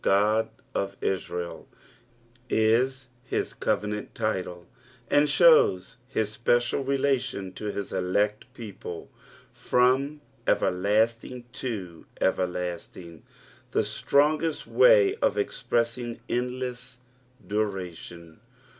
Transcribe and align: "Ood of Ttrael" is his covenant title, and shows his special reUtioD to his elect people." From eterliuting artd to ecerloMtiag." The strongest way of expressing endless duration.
"Ood 0.03 0.49
of 0.73 0.99
Ttrael" 0.99 1.65
is 2.49 3.09
his 3.23 3.53
covenant 3.53 4.15
title, 4.15 4.65
and 5.11 5.29
shows 5.29 5.97
his 6.07 6.31
special 6.31 6.83
reUtioD 6.83 7.53
to 7.53 7.65
his 7.67 7.93
elect 7.93 8.51
people." 8.55 9.11
From 9.53 10.21
eterliuting 10.47 11.43
artd 11.43 11.51
to 11.51 12.07
ecerloMtiag." 12.19 13.21
The 13.73 13.85
strongest 13.85 14.65
way 14.65 15.17
of 15.17 15.37
expressing 15.37 16.19
endless 16.27 16.97
duration. 17.45 18.39